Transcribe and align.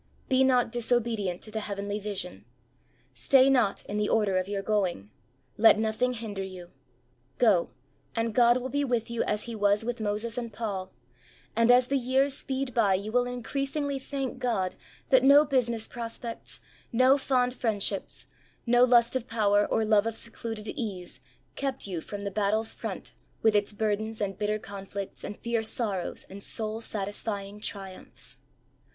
Be 0.29 0.43
not 0.43 0.71
disobedient 0.71 1.43
to 1.43 1.51
the 1.51 1.59
heavenly 1.59 1.99
vision. 1.99 2.43
Stay 3.13 3.51
not 3.51 3.85
in 3.85 3.97
the 3.97 4.09
order 4.09 4.39
of 4.39 4.47
your 4.47 4.63
going. 4.63 5.11
Let 5.59 5.77
nothing 5.77 6.13
hinder 6.13 6.41
you. 6.41 6.71
Go 7.37 7.69
and 8.15 8.33
God 8.33 8.57
will 8.57 8.69
be 8.69 8.83
with 8.83 9.11
you 9.11 9.21
as 9.25 9.43
He 9.43 9.53
was 9.53 9.85
with 9.85 10.01
Moses 10.01 10.39
and 10.39 10.51
Paul, 10.51 10.91
and 11.55 11.69
as 11.69 11.85
the 11.85 11.99
years 11.99 12.33
speed 12.35 12.73
by 12.73 12.95
you 12.95 13.11
will 13.11 13.27
increasingly 13.27 13.99
thank 13.99 14.39
God 14.39 14.73
that 15.09 15.23
no 15.23 15.45
business 15.45 15.87
prospects, 15.87 16.59
no 16.91 17.15
fond 17.15 17.53
friendships, 17.53 18.25
no 18.65 18.83
lust 18.83 19.15
of 19.15 19.27
power 19.27 19.67
or 19.67 19.85
love 19.85 20.07
of 20.07 20.17
secluded 20.17 20.67
ease 20.69 21.19
kept 21.55 21.85
you 21.85 22.01
from 22.01 22.23
the 22.23 22.31
battle's 22.31 22.73
front 22.73 23.13
with 23.43 23.55
its 23.55 23.71
burdens 23.71 24.19
and 24.19 24.39
bitter 24.39 24.57
conflicts 24.57 25.23
and 25.23 25.37
fierce 25.37 25.69
SQrrow's 25.69 26.23
and 26.27 26.41
soul 26.41 26.81
satisfying 26.81 27.59
triumphs. 27.59 28.39